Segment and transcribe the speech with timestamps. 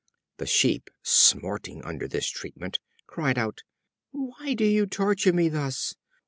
[0.37, 3.61] The Sheep, smarting under this treatment, cried out:
[4.09, 5.93] "Why do you torture me thus?